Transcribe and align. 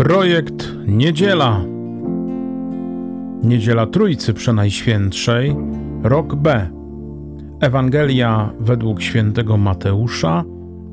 Projekt 0.00 0.74
Niedziela. 0.86 1.60
Niedziela 3.42 3.86
Trójcy 3.86 4.34
Przenajświętszej, 4.34 5.56
rok 6.02 6.34
B. 6.34 6.70
Ewangelia 7.60 8.52
według 8.60 9.02
świętego 9.02 9.56
Mateusza, 9.56 10.44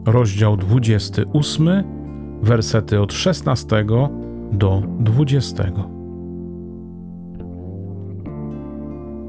rozdział 0.05 0.57
28, 0.57 1.83
wersety 2.41 3.01
od 3.01 3.13
16 3.13 3.85
do 4.51 4.83
20. 4.99 5.63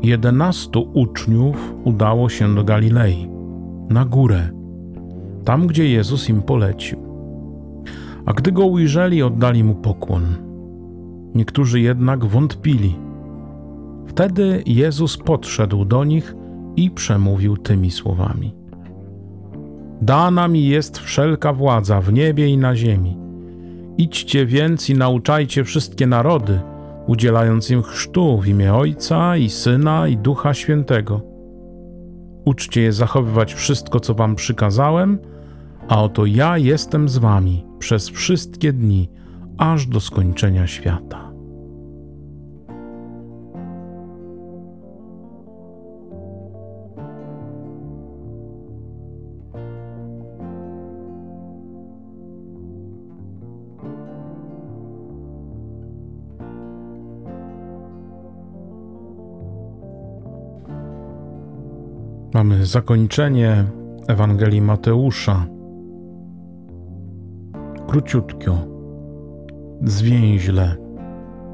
Jedenastu 0.02 0.90
uczniów 0.94 1.74
udało 1.84 2.28
się 2.28 2.54
do 2.54 2.64
Galilei, 2.64 3.28
na 3.90 4.04
górę, 4.04 4.48
tam 5.44 5.66
gdzie 5.66 5.88
Jezus 5.88 6.28
im 6.28 6.42
polecił. 6.42 7.07
A 8.28 8.32
gdy 8.32 8.52
go 8.52 8.66
ujrzeli, 8.66 9.22
oddali 9.22 9.64
mu 9.64 9.74
pokłon. 9.74 10.22
Niektórzy 11.34 11.80
jednak 11.80 12.24
wątpili. 12.24 12.96
Wtedy 14.06 14.62
Jezus 14.66 15.16
podszedł 15.16 15.84
do 15.84 16.04
nich 16.04 16.34
i 16.76 16.90
przemówił 16.90 17.56
tymi 17.56 17.90
słowami: 17.90 18.54
Dana 20.02 20.48
mi 20.48 20.66
jest 20.66 20.98
wszelka 20.98 21.52
władza 21.52 22.00
w 22.00 22.12
niebie 22.12 22.46
i 22.46 22.56
na 22.56 22.76
ziemi. 22.76 23.16
Idźcie 23.98 24.46
więc 24.46 24.90
i 24.90 24.94
nauczajcie 24.94 25.64
wszystkie 25.64 26.06
narody, 26.06 26.60
udzielając 27.06 27.70
im 27.70 27.82
chrztu 27.82 28.38
w 28.38 28.48
imię 28.48 28.74
Ojca 28.74 29.36
i 29.36 29.50
Syna 29.50 30.08
i 30.08 30.16
Ducha 30.16 30.54
Świętego. 30.54 31.20
Uczcie 32.44 32.82
je 32.82 32.92
zachowywać 32.92 33.54
wszystko, 33.54 34.00
co 34.00 34.14
wam 34.14 34.34
przykazałem, 34.34 35.18
a 35.88 36.02
oto 36.02 36.26
ja 36.26 36.58
jestem 36.58 37.08
z 37.08 37.18
wami 37.18 37.66
przez 37.78 38.08
wszystkie 38.08 38.72
dni, 38.72 39.10
aż 39.58 39.86
do 39.86 40.00
skończenia 40.00 40.66
świata. 40.66 41.28
Mamy 62.34 62.66
zakończenie 62.66 63.64
Ewangelii 64.08 64.60
Mateusza. 64.62 65.57
Króciutko, 67.88 68.58
zwięźle 69.82 70.76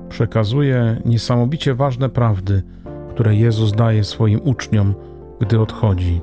przekazuje 0.08 1.00
niesamowicie 1.04 1.74
ważne 1.74 2.08
prawdy, 2.08 2.62
które 3.10 3.34
Jezus 3.34 3.72
daje 3.72 4.04
swoim 4.04 4.40
uczniom, 4.44 4.94
gdy 5.40 5.60
odchodzi, 5.60 6.20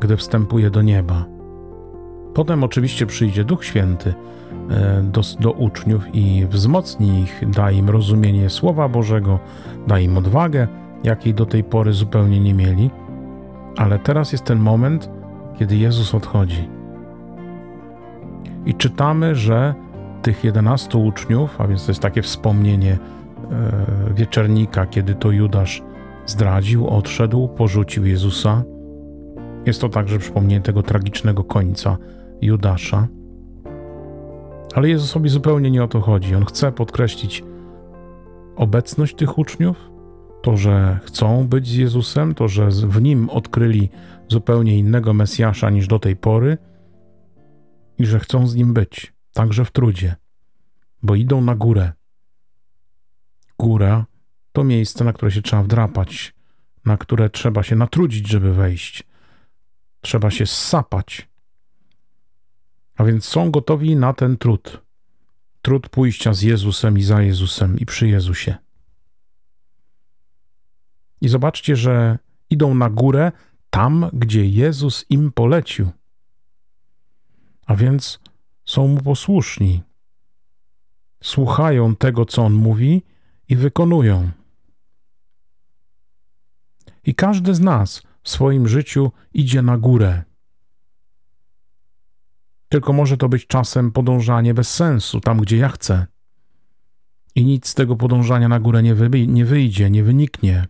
gdy 0.00 0.16
wstępuje 0.16 0.70
do 0.70 0.82
nieba. 0.82 1.24
Potem 2.34 2.64
oczywiście 2.64 3.06
przyjdzie 3.06 3.44
Duch 3.44 3.64
Święty 3.64 4.14
e, 4.70 5.02
do, 5.02 5.20
do 5.40 5.52
uczniów 5.52 6.14
i 6.14 6.46
wzmocni 6.46 7.20
ich, 7.20 7.50
da 7.50 7.70
im 7.70 7.90
rozumienie 7.90 8.50
Słowa 8.50 8.88
Bożego, 8.88 9.38
da 9.86 9.98
im 9.98 10.18
odwagę, 10.18 10.68
jakiej 11.04 11.34
do 11.34 11.46
tej 11.46 11.64
pory 11.64 11.92
zupełnie 11.92 12.40
nie 12.40 12.54
mieli– 12.54 12.90
ale 13.76 13.98
teraz 13.98 14.32
jest 14.32 14.44
ten 14.44 14.58
moment, 14.58 15.10
kiedy 15.58 15.76
Jezus 15.76 16.14
odchodzi. 16.14 16.68
I 18.66 18.74
czytamy, 18.74 19.34
że 19.34 19.74
tych 20.22 20.44
jedenastu 20.44 21.04
uczniów, 21.04 21.60
a 21.60 21.66
więc 21.66 21.86
to 21.86 21.90
jest 21.90 22.00
takie 22.00 22.22
wspomnienie 22.22 22.92
e, 22.92 24.14
wieczernika, 24.14 24.86
kiedy 24.86 25.14
to 25.14 25.30
Judasz 25.30 25.82
zdradził, 26.26 26.88
odszedł, 26.88 27.48
porzucił 27.48 28.06
Jezusa. 28.06 28.62
Jest 29.66 29.80
to 29.80 29.88
także 29.88 30.18
przypomnienie 30.18 30.60
tego 30.60 30.82
tragicznego 30.82 31.44
końca 31.44 31.96
Judasza. 32.40 33.08
Ale 34.74 34.88
Jezusowi 34.88 35.28
zupełnie 35.28 35.70
nie 35.70 35.84
o 35.84 35.88
to 35.88 36.00
chodzi. 36.00 36.34
On 36.34 36.44
chce 36.44 36.72
podkreślić 36.72 37.44
obecność 38.56 39.14
tych 39.14 39.38
uczniów, 39.38 39.90
to, 40.42 40.56
że 40.56 40.98
chcą 41.04 41.48
być 41.48 41.68
z 41.68 41.74
Jezusem, 41.74 42.34
to, 42.34 42.48
że 42.48 42.68
w 42.70 43.02
nim 43.02 43.30
odkryli 43.30 43.88
zupełnie 44.28 44.78
innego 44.78 45.14
Mesjasza 45.14 45.70
niż 45.70 45.86
do 45.86 45.98
tej 45.98 46.16
pory 46.16 46.58
i 47.98 48.06
że 48.06 48.20
chcą 48.20 48.46
z 48.46 48.54
nim 48.54 48.74
być, 48.74 49.12
także 49.32 49.64
w 49.64 49.70
trudzie, 49.70 50.16
bo 51.02 51.14
idą 51.14 51.40
na 51.40 51.54
górę. 51.54 51.92
Góra 53.58 54.06
to 54.52 54.64
miejsce, 54.64 55.04
na 55.04 55.12
które 55.12 55.30
się 55.30 55.42
trzeba 55.42 55.62
wdrapać, 55.62 56.34
na 56.84 56.96
które 56.96 57.30
trzeba 57.30 57.62
się 57.62 57.76
natrudzić, 57.76 58.28
żeby 58.28 58.54
wejść. 58.54 59.02
Trzeba 60.00 60.30
się 60.30 60.46
ssapać. 60.46 61.28
A 62.96 63.04
więc 63.04 63.24
są 63.24 63.50
gotowi 63.50 63.96
na 63.96 64.12
ten 64.12 64.36
trud. 64.36 64.82
Trud 65.62 65.88
pójścia 65.88 66.34
z 66.34 66.42
Jezusem 66.42 66.98
i 66.98 67.02
za 67.02 67.22
Jezusem 67.22 67.78
i 67.78 67.86
przy 67.86 68.08
Jezusie. 68.08 68.56
I 71.20 71.28
zobaczcie, 71.28 71.76
że 71.76 72.18
idą 72.50 72.74
na 72.74 72.90
górę 72.90 73.32
tam, 73.70 74.10
gdzie 74.12 74.46
Jezus 74.46 75.06
im 75.10 75.32
polecił. 75.32 75.90
A 77.66 77.76
więc 77.76 78.20
są 78.64 78.88
mu 78.88 79.02
posłuszni. 79.02 79.82
Słuchają 81.22 81.96
tego, 81.96 82.24
co 82.24 82.44
on 82.44 82.52
mówi 82.52 83.02
i 83.48 83.56
wykonują. 83.56 84.30
I 87.04 87.14
każdy 87.14 87.54
z 87.54 87.60
nas 87.60 88.02
w 88.22 88.30
swoim 88.30 88.68
życiu 88.68 89.12
idzie 89.34 89.62
na 89.62 89.78
górę. 89.78 90.22
Tylko 92.68 92.92
może 92.92 93.16
to 93.16 93.28
być 93.28 93.46
czasem 93.46 93.92
podążanie 93.92 94.54
bez 94.54 94.74
sensu, 94.74 95.20
tam 95.20 95.40
gdzie 95.40 95.56
ja 95.56 95.68
chcę. 95.68 96.06
I 97.34 97.44
nic 97.44 97.68
z 97.68 97.74
tego 97.74 97.96
podążania 97.96 98.48
na 98.48 98.60
górę 98.60 98.82
nie, 98.82 98.94
wy, 98.94 99.26
nie 99.26 99.44
wyjdzie, 99.44 99.90
nie 99.90 100.04
wyniknie 100.04 100.66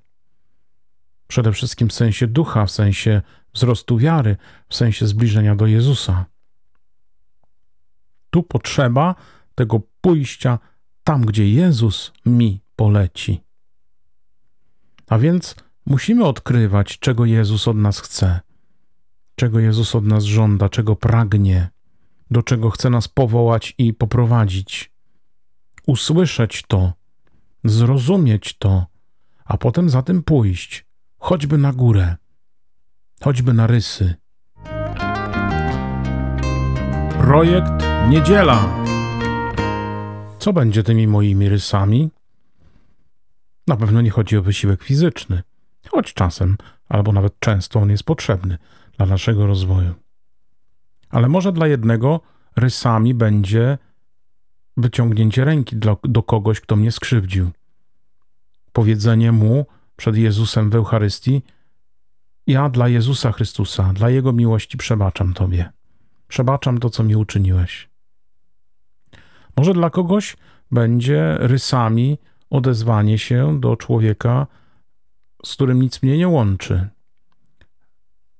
przede 1.32 1.52
wszystkim 1.52 1.88
w 1.88 1.92
sensie 1.92 2.26
ducha, 2.26 2.66
w 2.66 2.70
sensie 2.70 3.22
wzrostu 3.54 3.98
wiary, 3.98 4.36
w 4.68 4.74
sensie 4.74 5.06
zbliżenia 5.06 5.56
do 5.56 5.66
Jezusa. 5.66 6.26
Tu 8.32 8.42
potrzeba 8.42 9.14
tego 9.54 9.80
pójścia 10.00 10.58
tam, 11.04 11.26
gdzie 11.26 11.50
Jezus 11.50 12.12
mi 12.26 12.60
poleci. 12.76 13.40
A 15.08 15.18
więc 15.18 15.56
musimy 15.86 16.24
odkrywać, 16.24 16.98
czego 16.98 17.24
Jezus 17.24 17.68
od 17.68 17.76
nas 17.76 18.00
chce, 18.00 18.40
czego 19.34 19.58
Jezus 19.58 19.94
od 19.94 20.04
nas 20.04 20.24
żąda, 20.24 20.68
czego 20.68 20.96
pragnie, 20.96 21.70
do 22.30 22.42
czego 22.42 22.70
chce 22.70 22.90
nas 22.90 23.08
powołać 23.08 23.74
i 23.78 23.94
poprowadzić. 23.94 24.92
Usłyszeć 25.86 26.62
to, 26.68 26.92
zrozumieć 27.64 28.58
to, 28.58 28.86
a 29.44 29.56
potem 29.56 29.90
za 29.90 30.02
tym 30.02 30.22
pójść 30.22 30.86
choćby 31.18 31.58
na 31.58 31.72
górę, 31.72 32.16
choćby 33.24 33.52
na 33.52 33.66
rysy. 33.66 34.21
Projekt 37.32 37.72
Niedziela. 38.08 38.84
Co 40.38 40.52
będzie 40.52 40.82
tymi 40.82 41.06
moimi 41.06 41.48
rysami? 41.48 42.10
Na 43.66 43.76
pewno 43.76 44.00
nie 44.00 44.10
chodzi 44.10 44.36
o 44.36 44.42
wysiłek 44.42 44.82
fizyczny, 44.82 45.42
choć 45.88 46.14
czasem, 46.14 46.56
albo 46.88 47.12
nawet 47.12 47.40
często 47.40 47.80
on 47.80 47.90
jest 47.90 48.04
potrzebny 48.04 48.58
dla 48.96 49.06
naszego 49.06 49.46
rozwoju. 49.46 49.94
Ale 51.10 51.28
może 51.28 51.52
dla 51.52 51.66
jednego 51.66 52.20
rysami 52.56 53.14
będzie 53.14 53.78
wyciągnięcie 54.76 55.44
ręki 55.44 55.76
do, 55.76 55.98
do 56.04 56.22
kogoś, 56.22 56.60
kto 56.60 56.76
mnie 56.76 56.92
skrzywdził. 56.92 57.50
Powiedzenie 58.72 59.32
mu, 59.32 59.66
przed 59.96 60.16
Jezusem 60.16 60.70
w 60.70 60.74
Eucharystii, 60.74 61.42
ja 62.46 62.68
dla 62.68 62.88
Jezusa 62.88 63.32
Chrystusa, 63.32 63.92
dla 63.92 64.10
Jego 64.10 64.32
miłości 64.32 64.76
przebaczam 64.76 65.34
Tobie. 65.34 65.72
Przebaczam 66.32 66.78
to, 66.78 66.90
co 66.90 67.04
mi 67.04 67.16
uczyniłeś. 67.16 67.88
Może 69.56 69.74
dla 69.74 69.90
kogoś 69.90 70.36
będzie 70.70 71.36
rysami 71.38 72.18
odezwanie 72.50 73.18
się 73.18 73.60
do 73.60 73.76
człowieka, 73.76 74.46
z 75.44 75.54
którym 75.54 75.82
nic 75.82 76.02
mnie 76.02 76.18
nie 76.18 76.28
łączy, 76.28 76.88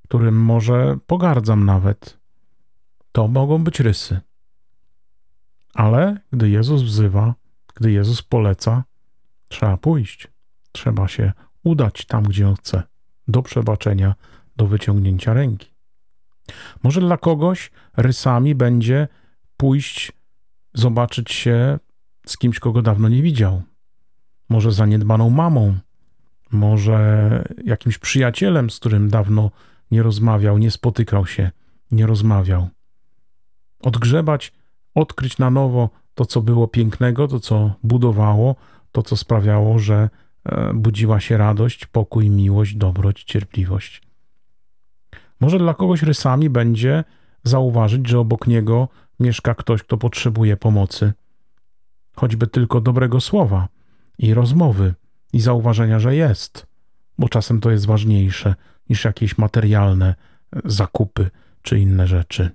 którym 0.04 0.42
może 0.42 0.98
pogardzam 1.06 1.64
nawet. 1.64 2.18
To 3.12 3.28
mogą 3.28 3.64
być 3.64 3.80
rysy. 3.80 4.20
Ale 5.74 6.20
gdy 6.32 6.50
Jezus 6.50 6.82
wzywa, 6.82 7.34
gdy 7.74 7.92
Jezus 7.92 8.22
poleca, 8.22 8.84
trzeba 9.48 9.76
pójść. 9.76 10.28
Trzeba 10.72 11.08
się 11.08 11.32
udać 11.64 12.06
tam, 12.06 12.24
gdzie 12.24 12.48
on 12.48 12.54
chce, 12.54 12.82
do 13.28 13.42
przebaczenia, 13.42 14.14
do 14.56 14.66
wyciągnięcia 14.66 15.34
ręki. 15.34 15.71
Może 16.82 17.00
dla 17.00 17.16
kogoś 17.16 17.70
rysami 17.96 18.54
będzie 18.54 19.08
pójść, 19.56 20.12
zobaczyć 20.74 21.32
się 21.32 21.78
z 22.26 22.38
kimś, 22.38 22.58
kogo 22.58 22.82
dawno 22.82 23.08
nie 23.08 23.22
widział. 23.22 23.62
Może 24.48 24.72
zaniedbaną 24.72 25.30
mamą, 25.30 25.74
może 26.52 27.44
jakimś 27.64 27.98
przyjacielem, 27.98 28.70
z 28.70 28.78
którym 28.78 29.10
dawno 29.10 29.50
nie 29.90 30.02
rozmawiał, 30.02 30.58
nie 30.58 30.70
spotykał 30.70 31.26
się, 31.26 31.50
nie 31.90 32.06
rozmawiał. 32.06 32.68
Odgrzebać, 33.80 34.52
odkryć 34.94 35.38
na 35.38 35.50
nowo 35.50 35.90
to, 36.14 36.26
co 36.26 36.42
było 36.42 36.68
pięknego, 36.68 37.28
to, 37.28 37.40
co 37.40 37.74
budowało, 37.82 38.56
to, 38.92 39.02
co 39.02 39.16
sprawiało, 39.16 39.78
że 39.78 40.10
e, 40.44 40.74
budziła 40.74 41.20
się 41.20 41.36
radość, 41.36 41.86
pokój, 41.86 42.30
miłość, 42.30 42.74
dobroć, 42.74 43.24
cierpliwość. 43.24 44.02
Może 45.42 45.58
dla 45.58 45.74
kogoś 45.74 46.02
rysami 46.02 46.50
będzie 46.50 47.04
zauważyć, 47.44 48.08
że 48.08 48.18
obok 48.18 48.46
niego 48.46 48.88
mieszka 49.20 49.54
ktoś, 49.54 49.82
kto 49.82 49.96
potrzebuje 49.98 50.56
pomocy, 50.56 51.12
choćby 52.16 52.46
tylko 52.46 52.80
dobrego 52.80 53.20
słowa 53.20 53.68
i 54.18 54.34
rozmowy 54.34 54.94
i 55.32 55.40
zauważenia, 55.40 55.98
że 55.98 56.16
jest, 56.16 56.66
bo 57.18 57.28
czasem 57.28 57.60
to 57.60 57.70
jest 57.70 57.86
ważniejsze 57.86 58.54
niż 58.88 59.04
jakieś 59.04 59.38
materialne 59.38 60.14
zakupy 60.64 61.30
czy 61.62 61.78
inne 61.78 62.06
rzeczy. 62.06 62.50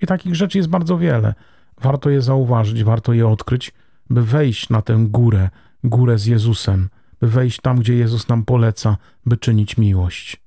I 0.00 0.06
takich 0.06 0.34
rzeczy 0.34 0.58
jest 0.58 0.70
bardzo 0.70 0.98
wiele. 0.98 1.34
Warto 1.80 2.10
je 2.10 2.22
zauważyć, 2.22 2.84
warto 2.84 3.12
je 3.12 3.28
odkryć, 3.28 3.72
by 4.10 4.22
wejść 4.22 4.68
na 4.68 4.82
tę 4.82 5.04
górę, 5.08 5.50
górę 5.84 6.18
z 6.18 6.26
Jezusem, 6.26 6.88
by 7.20 7.28
wejść 7.28 7.60
tam, 7.60 7.78
gdzie 7.78 7.94
Jezus 7.94 8.28
nam 8.28 8.44
poleca, 8.44 8.96
by 9.26 9.36
czynić 9.36 9.76
miłość. 9.76 10.42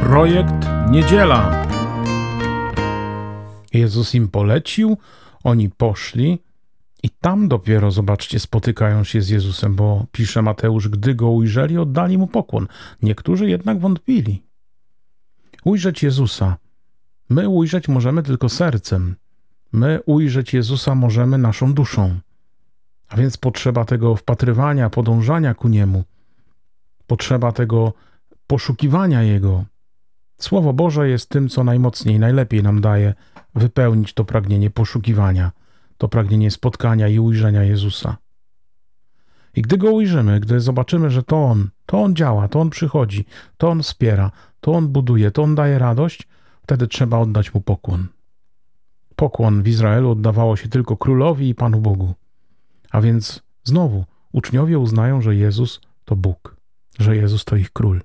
Projekt 0.00 0.66
Niedziela. 0.90 1.66
Jezus 3.72 4.14
im 4.14 4.28
polecił, 4.28 4.96
oni 5.44 5.70
poszli 5.70 6.38
i 7.02 7.10
tam 7.10 7.48
dopiero, 7.48 7.90
zobaczcie, 7.90 8.38
spotykają 8.38 9.04
się 9.04 9.22
z 9.22 9.28
Jezusem, 9.28 9.74
bo 9.74 10.06
pisze 10.12 10.42
Mateusz, 10.42 10.88
gdy 10.88 11.14
go 11.14 11.30
ujrzeli, 11.30 11.78
oddali 11.78 12.18
mu 12.18 12.26
pokłon. 12.26 12.66
Niektórzy 13.02 13.48
jednak 13.48 13.80
wątpili. 13.80 14.42
Ujrzeć 15.64 16.02
Jezusa. 16.02 16.56
My 17.30 17.48
ujrzeć 17.48 17.88
możemy 17.88 18.22
tylko 18.22 18.48
sercem. 18.48 19.16
My 19.72 20.00
ujrzeć 20.06 20.54
Jezusa 20.54 20.94
możemy 20.94 21.38
naszą 21.38 21.74
duszą. 21.74 22.18
A 23.08 23.16
więc 23.16 23.36
potrzeba 23.36 23.84
tego 23.84 24.16
wpatrywania, 24.16 24.90
podążania 24.90 25.54
ku 25.54 25.68
Niemu. 25.68 26.04
Potrzeba 27.06 27.52
tego 27.52 27.92
poszukiwania 28.46 29.22
Jego. 29.22 29.64
Słowo 30.38 30.72
Boże 30.72 31.08
jest 31.08 31.28
tym, 31.28 31.48
co 31.48 31.64
najmocniej, 31.64 32.18
najlepiej 32.18 32.62
nam 32.62 32.80
daje 32.80 33.14
wypełnić 33.54 34.12
to 34.12 34.24
pragnienie 34.24 34.70
poszukiwania, 34.70 35.52
to 35.98 36.08
pragnienie 36.08 36.50
spotkania 36.50 37.08
i 37.08 37.18
ujrzenia 37.18 37.62
Jezusa. 37.62 38.16
I 39.54 39.62
gdy 39.62 39.78
go 39.78 39.92
ujrzymy, 39.92 40.40
gdy 40.40 40.60
zobaczymy, 40.60 41.10
że 41.10 41.22
to 41.22 41.44
On, 41.44 41.68
to 41.86 42.02
On 42.02 42.16
działa, 42.16 42.48
to 42.48 42.60
On 42.60 42.70
przychodzi, 42.70 43.24
to 43.56 43.68
On 43.68 43.82
wspiera, 43.82 44.30
to 44.60 44.72
On 44.72 44.88
buduje, 44.88 45.30
to 45.30 45.42
On 45.42 45.54
daje 45.54 45.78
radość, 45.78 46.28
wtedy 46.62 46.88
trzeba 46.88 47.18
oddać 47.18 47.54
Mu 47.54 47.60
pokłon. 47.60 48.06
Pokłon 49.16 49.62
w 49.62 49.68
Izraelu 49.68 50.10
oddawało 50.10 50.56
się 50.56 50.68
tylko 50.68 50.96
królowi 50.96 51.48
i 51.48 51.54
Panu 51.54 51.80
Bogu. 51.80 52.14
A 52.90 53.00
więc 53.00 53.42
znowu 53.64 54.04
uczniowie 54.32 54.78
uznają, 54.78 55.20
że 55.20 55.36
Jezus 55.36 55.80
to 56.04 56.16
Bóg, 56.16 56.56
że 56.98 57.16
Jezus 57.16 57.44
to 57.44 57.56
ich 57.56 57.72
król. 57.72 58.00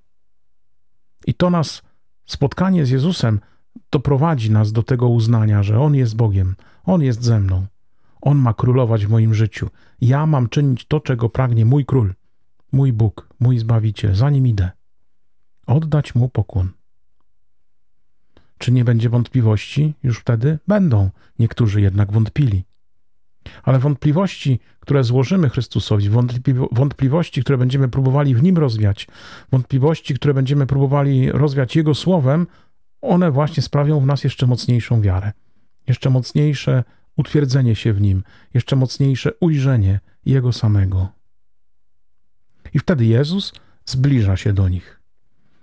I 1.27 1.33
to 1.33 1.50
nas, 1.50 1.81
spotkanie 2.25 2.85
z 2.85 2.89
Jezusem, 2.89 3.39
doprowadzi 3.91 4.51
nas 4.51 4.71
do 4.71 4.83
tego 4.83 5.09
uznania, 5.09 5.63
że 5.63 5.79
On 5.79 5.95
jest 5.95 6.15
Bogiem, 6.15 6.55
On 6.83 7.01
jest 7.01 7.23
ze 7.23 7.39
mną, 7.39 7.65
On 8.21 8.37
ma 8.37 8.53
królować 8.53 9.05
w 9.05 9.09
moim 9.09 9.33
życiu. 9.33 9.69
Ja 10.01 10.25
mam 10.25 10.49
czynić 10.49 10.85
to, 10.85 10.99
czego 10.99 11.29
pragnie 11.29 11.65
mój 11.65 11.85
król, 11.85 12.13
mój 12.71 12.93
Bóg, 12.93 13.29
mój 13.39 13.57
Zbawiciel, 13.57 14.15
za 14.15 14.29
nim 14.29 14.47
idę. 14.47 14.71
Oddać 15.67 16.15
Mu 16.15 16.29
pokłon. 16.29 16.69
Czy 18.57 18.71
nie 18.71 18.85
będzie 18.85 19.09
wątpliwości? 19.09 19.93
Już 20.03 20.19
wtedy 20.19 20.59
będą. 20.67 21.09
Niektórzy 21.39 21.81
jednak 21.81 22.11
wątpili. 22.11 22.63
Ale 23.63 23.79
wątpliwości, 23.79 24.59
które 24.79 25.03
złożymy 25.03 25.49
Chrystusowi, 25.49 26.09
wątpliwości, 26.71 27.41
które 27.41 27.57
będziemy 27.57 27.89
próbowali 27.89 28.35
w 28.35 28.43
Nim 28.43 28.57
rozwiać, 28.57 29.07
wątpliwości, 29.51 30.13
które 30.13 30.33
będziemy 30.33 30.67
próbowali 30.67 31.31
rozwiać 31.31 31.75
Jego 31.75 31.95
Słowem, 31.95 32.47
one 33.01 33.31
właśnie 33.31 33.63
sprawią 33.63 33.99
w 33.99 34.05
nas 34.05 34.23
jeszcze 34.23 34.47
mocniejszą 34.47 35.01
wiarę, 35.01 35.31
jeszcze 35.87 36.09
mocniejsze 36.09 36.83
utwierdzenie 37.17 37.75
się 37.75 37.93
w 37.93 38.01
Nim, 38.01 38.23
jeszcze 38.53 38.75
mocniejsze 38.75 39.31
ujrzenie 39.39 39.99
Jego 40.25 40.53
samego. 40.53 41.09
I 42.73 42.79
wtedy 42.79 43.05
Jezus 43.05 43.53
zbliża 43.85 44.37
się 44.37 44.53
do 44.53 44.69
nich. 44.69 44.99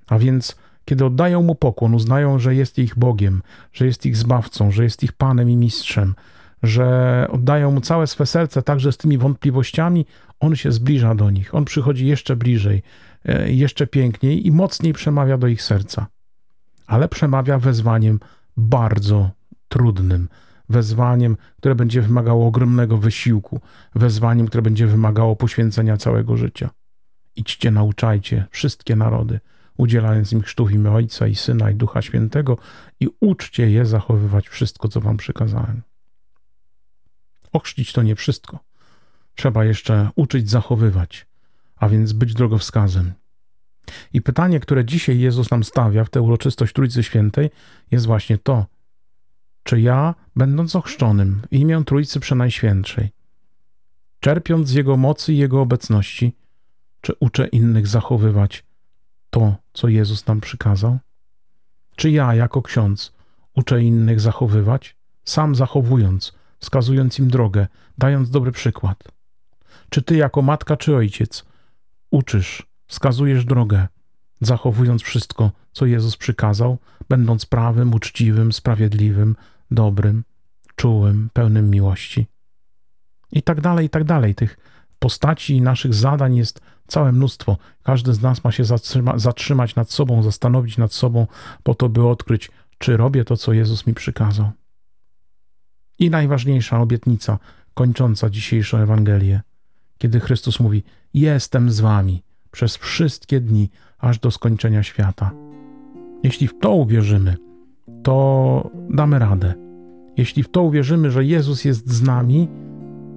A 0.06 0.18
więc, 0.18 0.56
kiedy 0.84 1.04
oddają 1.04 1.42
Mu 1.42 1.54
pokłon, 1.54 1.94
uznają, 1.94 2.38
że 2.38 2.54
jest 2.54 2.78
ich 2.78 2.98
Bogiem, 2.98 3.42
że 3.72 3.86
jest 3.86 4.06
ich 4.06 4.16
Zbawcą, 4.16 4.70
że 4.70 4.84
jest 4.84 5.02
ich 5.02 5.12
Panem 5.12 5.50
i 5.50 5.56
Mistrzem, 5.56 6.14
że 6.62 7.26
oddają 7.30 7.70
Mu 7.70 7.80
całe 7.80 8.06
swe 8.06 8.26
serce 8.26 8.62
także 8.62 8.92
z 8.92 8.96
tymi 8.96 9.18
wątpliwościami, 9.18 10.06
On 10.40 10.56
się 10.56 10.72
zbliża 10.72 11.14
do 11.14 11.30
nich, 11.30 11.54
On 11.54 11.64
przychodzi 11.64 12.06
jeszcze 12.06 12.36
bliżej, 12.36 12.82
e, 13.24 13.52
jeszcze 13.52 13.86
piękniej 13.86 14.46
i 14.46 14.52
mocniej 14.52 14.92
przemawia 14.92 15.38
do 15.38 15.46
ich 15.46 15.62
serca 15.62 16.06
ale 16.90 17.08
przemawia 17.08 17.58
wezwaniem 17.58 18.20
bardzo 18.56 19.30
trudnym, 19.68 20.28
wezwaniem, 20.68 21.36
które 21.56 21.74
będzie 21.74 22.02
wymagało 22.02 22.46
ogromnego 22.46 22.96
wysiłku, 22.98 23.60
wezwaniem, 23.94 24.46
które 24.46 24.62
będzie 24.62 24.86
wymagało 24.86 25.36
poświęcenia 25.36 25.96
całego 25.96 26.36
życia. 26.36 26.70
Idźcie, 27.36 27.70
nauczajcie 27.70 28.44
wszystkie 28.50 28.96
narody, 28.96 29.40
udzielając 29.76 30.32
im 30.32 30.42
chrztu 30.42 30.66
w 30.66 30.72
imię 30.72 30.90
Ojca 30.90 31.26
i 31.26 31.34
Syna 31.34 31.70
i 31.70 31.74
Ducha 31.74 32.02
Świętego 32.02 32.58
i 33.00 33.08
uczcie 33.20 33.70
je 33.70 33.86
zachowywać 33.86 34.48
wszystko, 34.48 34.88
co 34.88 35.00
wam 35.00 35.16
przykazałem. 35.16 35.82
Ochrzcić 37.52 37.93
to 37.93 38.02
nie 38.02 38.17
wszystko. 38.17 38.58
Trzeba 39.35 39.64
jeszcze 39.64 40.08
uczyć 40.14 40.50
zachowywać, 40.50 41.26
a 41.76 41.88
więc 41.88 42.12
być 42.12 42.35
drogowskazem, 42.35 43.12
i 44.12 44.23
pytanie, 44.23 44.61
które 44.61 44.85
dzisiaj 44.85 45.19
Jezus 45.19 45.50
nam 45.50 45.64
stawia 45.64 46.04
w 46.04 46.11
tę 46.11 46.23
uroczystość 46.23 46.73
Trójcy 46.73 47.02
Świętej, 47.02 47.50
jest 47.90 48.07
właśnie 48.07 48.38
to: 48.38 48.66
czy 49.62 49.80
ja, 49.80 50.14
będąc 50.37 50.76
ochrzczonym 50.76 51.42
w 51.50 51.54
imię 51.54 51.83
Trójcy 51.87 52.21
Przenajświętszej, 52.21 53.11
czerpiąc 54.21 54.69
z 54.69 54.73
Jego 54.73 54.97
mocy 54.97 55.33
i 55.33 55.38
Jego 55.38 55.61
obecności, 55.61 56.37
czy 57.00 57.12
uczę 57.21 57.47
innych 57.47 57.87
zachowywać 57.87 58.64
to, 59.30 59.57
co 59.73 59.88
Jezus 59.88 60.26
nam 60.26 60.40
przykazał? 60.40 60.99
Czy 61.97 62.11
ja, 62.11 62.35
jako 62.35 62.62
ksiądz, 62.62 63.12
uczę 63.54 63.83
innych 63.83 64.21
zachowywać, 64.21 64.97
sam 65.25 65.54
zachowując, 65.54 66.33
wskazując 66.61 67.19
im 67.19 67.31
drogę, 67.31 67.67
dając 67.99 68.31
dobry 68.31 68.52
przykład? 68.52 69.05
Czy 69.90 70.02
ty, 70.02 70.17
jako 70.17 70.43
matka 70.43 70.76
czy 70.76 70.97
ojciec, 70.97 71.45
uczysz 72.11 72.71
wskazujesz 72.87 73.45
drogę, 73.45 73.88
zachowując 74.40 75.02
wszystko, 75.02 75.50
co 75.73 75.87
Jezus 75.87 76.17
przykazał, 76.17 76.79
będąc 77.09 77.47
prawym, 77.47 77.95
uczciwym, 77.95 78.52
sprawiedliwym, 78.52 79.37
dobrym, 79.71 80.25
czułym, 80.76 81.31
pełnym 81.33 81.71
miłości. 81.71 82.26
I 83.33 83.43
tak 83.43 83.61
dalej, 83.61 83.87
i 83.87 83.90
tak 83.90 84.05
dalej. 84.05 84.35
Tych 84.35 84.57
postaci 84.99 85.57
i 85.57 85.61
naszych 85.61 85.95
zadań 85.95 86.37
jest 86.37 86.61
całe 86.87 87.12
mnóstwo. 87.12 87.57
Każdy 87.83 88.14
z 88.14 88.23
nas 88.23 88.45
ma 88.45 88.52
się 88.52 88.64
zatrzyma, 88.64 89.19
zatrzymać 89.19 89.75
nad 89.75 89.90
sobą, 89.90 90.23
zastanowić 90.23 90.79
nad 90.79 90.93
sobą, 90.93 91.26
po 91.62 91.75
to, 91.75 91.88
by 91.88 92.07
odkryć, 92.07 92.50
czy 92.79 92.97
robię 92.97 93.25
to, 93.25 93.37
co 93.37 93.52
Jezus 93.52 93.87
mi 93.87 93.95
przykazał. 93.95 94.50
I 96.00 96.11
najważniejsza 96.11 96.80
obietnica, 96.80 97.38
kończąca 97.75 98.30
dzisiejszą 98.30 98.78
Ewangelię, 98.78 99.40
kiedy 99.99 100.21
Chrystus 100.21 100.61
mówi: 100.61 100.83
Jestem 101.14 101.71
z 101.71 101.80
wami 101.80 102.23
przez 102.50 102.76
wszystkie 102.76 103.40
dni, 103.40 103.71
aż 103.99 104.19
do 104.19 104.30
skończenia 104.30 104.83
świata. 104.83 105.30
Jeśli 106.23 106.49
w 106.49 106.59
to 106.59 106.73
uwierzymy, 106.73 107.37
to 108.02 108.71
damy 108.90 109.19
radę. 109.19 109.54
Jeśli 110.16 110.42
w 110.42 110.49
to 110.49 110.62
uwierzymy, 110.62 111.11
że 111.11 111.25
Jezus 111.25 111.64
jest 111.64 111.90
z 111.90 112.02
nami, 112.02 112.49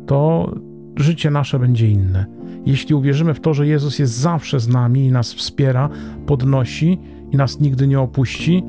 to 0.08 0.52
życie 0.96 1.32
nasze 1.32 1.60
będzie 1.60 1.88
inne. 1.88 2.26
Jeśli 2.66 2.96
uwierzymy 2.96 3.34
w 3.34 3.40
to, 3.40 3.54
że 3.54 3.68
Jezus 3.68 4.00
jest 4.00 4.14
zawsze 4.14 4.60
z 4.60 4.68
nami 4.68 5.06
i 5.06 5.12
nas 5.12 5.34
wspiera, 5.34 5.90
podnosi 6.26 7.00
i 7.32 7.38
nas 7.38 7.60
nigdy 7.60 7.88
nie 7.88 8.00
opuści, 8.00 8.64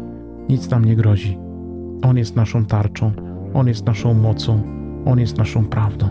nic 0.48 0.70
nam 0.70 0.84
nie 0.84 0.96
grozi. 0.96 1.38
On 2.02 2.16
jest 2.16 2.36
naszą 2.36 2.64
tarczą, 2.64 3.12
On 3.54 3.68
jest 3.68 3.86
naszą 3.86 4.14
mocą, 4.14 4.60
On 5.04 5.20
jest 5.20 5.38
naszą 5.38 5.64
prawdą. 5.64 6.08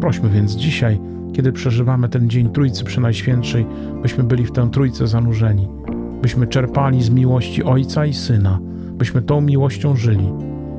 Prośmy 0.00 0.28
więc 0.28 0.54
dzisiaj, 0.56 1.00
kiedy 1.32 1.52
przeżywamy 1.52 2.08
ten 2.08 2.30
dzień 2.30 2.48
Trójcy 2.48 2.84
Przenajświętszej, 2.84 3.66
byśmy 4.02 4.24
byli 4.24 4.44
w 4.44 4.52
tę 4.52 4.70
Trójcę 4.70 5.06
zanurzeni, 5.06 5.68
byśmy 6.22 6.46
czerpali 6.46 7.02
z 7.02 7.10
miłości 7.10 7.64
Ojca 7.64 8.06
i 8.06 8.14
Syna, 8.14 8.58
byśmy 8.92 9.22
tą 9.22 9.40
miłością 9.40 9.96
żyli. 9.96 10.32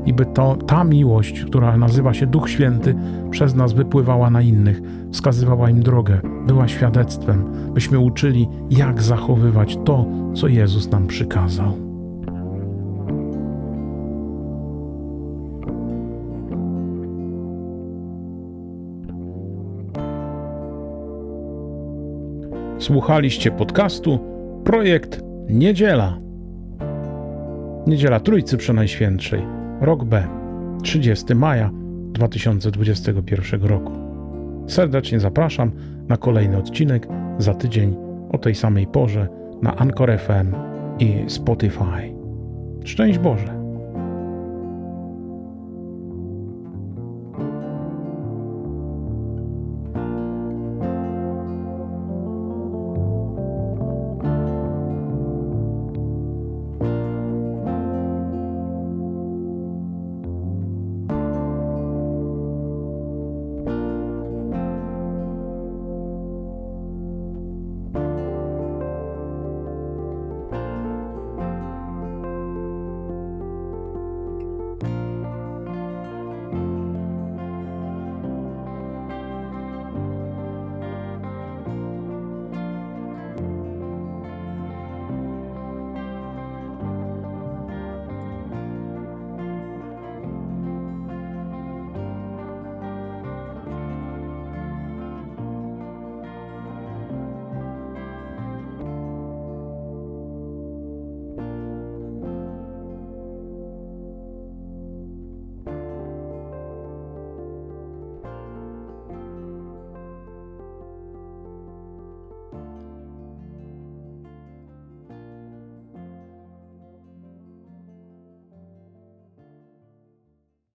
I 0.06 0.14
by 0.14 0.26
to, 0.26 0.56
ta 0.56 0.84
miłość, 0.84 1.44
która 1.44 1.78
nazywa 1.78 2.14
się 2.14 2.28
Duch 2.28 2.50
Święty, 2.50 2.96
przez 3.32 3.56
nas 3.56 3.74
wypływała 3.74 4.30
na 4.30 4.42
innych, 4.42 4.82
wskazywała 5.12 5.70
im 5.70 5.84
drogę, 5.84 6.22
była 6.48 6.68
świadectwem, 6.68 7.44
byśmy 7.74 8.00
uczyli, 8.00 8.48
jak 8.70 9.02
zachowywać 9.02 9.78
to, 9.86 10.06
co 10.34 10.48
Jezus 10.48 10.92
nam 10.92 11.08
przykazał. 11.08 11.91
Słuchaliście 22.92 23.52
podcastu 23.52 24.20
Projekt 24.64 25.22
Niedziela. 25.50 26.18
Niedziela 27.88 28.20
Trójcy 28.20 28.58
Przenajświętszej, 28.58 29.42
rok 29.82 30.04
B, 30.04 30.28
30 30.84 31.36
maja 31.36 31.72
2021 32.12 33.64
roku. 33.64 33.92
Serdecznie 34.68 35.20
zapraszam 35.20 35.72
na 36.08 36.18
kolejny 36.18 36.58
odcinek 36.58 37.08
za 37.38 37.54
tydzień 37.54 37.96
o 38.32 38.38
tej 38.38 38.56
samej 38.56 38.88
porze 38.88 39.28
na 39.62 39.76
Anchor 39.76 40.18
FM 40.20 40.56
i 41.00 41.24
Spotify. 41.28 42.14
Szczęść 42.84 43.20
Boże! 43.20 43.61